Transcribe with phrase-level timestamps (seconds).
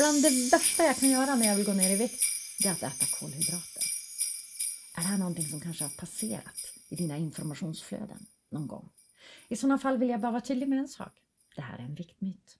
[0.00, 2.22] Bland det värsta jag kan göra när jag vill gå ner i vikt,
[2.62, 3.82] det är att äta kolhydrater.
[4.96, 6.58] Är det här någonting som kanske har passerat
[6.88, 8.88] i dina informationsflöden någon gång?
[9.48, 11.12] I sådana fall vill jag bara vara tydlig med en sak.
[11.56, 12.58] Det här är en viktmyt.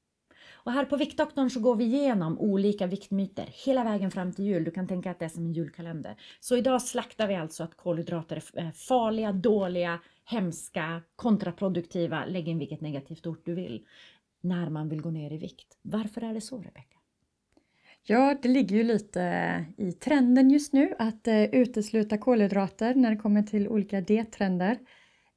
[0.50, 4.64] Och här på Viktdoktorn så går vi igenom olika viktmyter hela vägen fram till jul.
[4.64, 6.16] Du kan tänka att det är som en julkalender.
[6.40, 12.80] Så idag slaktar vi alltså att kolhydrater är farliga, dåliga, hemska, kontraproduktiva, lägg in vilket
[12.80, 13.86] negativt ord du vill,
[14.40, 15.78] när man vill gå ner i vikt.
[15.82, 16.99] Varför är det så, Rebecka?
[18.10, 23.10] Ja, det ligger ju lite eh, i trenden just nu att eh, utesluta kolhydrater när
[23.10, 24.78] det kommer till olika diettrender.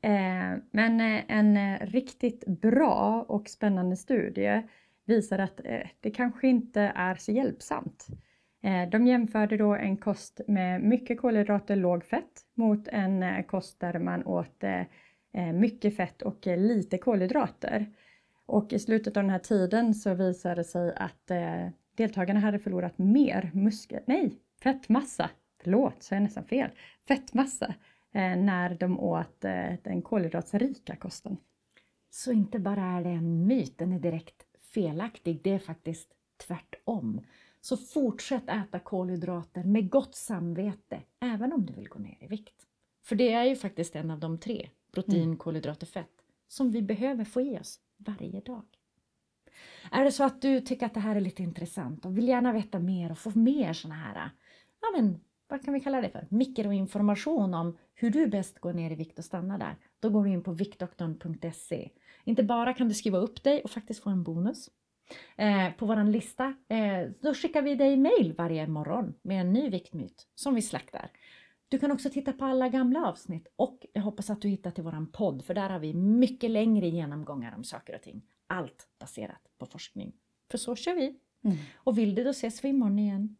[0.01, 4.61] Eh, men eh, en eh, riktigt bra och spännande studie
[5.05, 5.61] visar att
[5.99, 8.07] det kanske inte är så hjälpsamt.
[8.91, 14.25] De jämförde då en kost med mycket kolhydrater, låg fett mot en kost där man
[14.25, 14.63] åt
[15.53, 17.93] mycket fett och lite kolhydrater.
[18.45, 21.31] Och i slutet av den här tiden så visade det sig att
[21.95, 25.29] deltagarna hade förlorat mer muskel, nej, fettmassa,
[25.63, 26.71] förlåt, så är jag nästan fel,
[27.07, 27.75] fettmassa
[28.37, 29.41] när de åt
[29.83, 31.37] den kolhydratsrika kosten.
[32.09, 36.13] Så inte bara är det en myt, den är direkt felaktig, det är faktiskt
[36.47, 37.21] tvärtom.
[37.61, 42.67] Så fortsätt äta kolhydrater med gott samvete, även om du vill gå ner i vikt.
[43.03, 45.37] För det är ju faktiskt en av de tre, protein, mm.
[45.37, 48.65] kolhydrater, fett, som vi behöver få i oss varje dag.
[49.91, 52.53] Är det så att du tycker att det här är lite intressant och vill gärna
[52.53, 54.29] veta mer och få mer sådana här,
[54.81, 58.91] ja men vad kan vi kalla det för, mikroinformation om hur du bäst går ner
[58.91, 61.89] i vikt och stannar där, då går du in på viktdoktorn.se.
[62.23, 64.69] Inte bara kan du skriva upp dig och faktiskt få en bonus
[65.37, 66.53] eh, på vår lista.
[66.69, 71.11] Eh, då skickar vi dig mail varje morgon med en ny viktmyt som vi slaktar.
[71.69, 74.83] Du kan också titta på alla gamla avsnitt och jag hoppas att du hittar till
[74.83, 78.21] våran podd för där har vi mycket längre genomgångar om saker och ting.
[78.47, 80.13] Allt baserat på forskning.
[80.51, 81.19] För så kör vi.
[81.43, 81.57] Mm.
[81.75, 83.37] Och vill du då ses vi imorgon igen.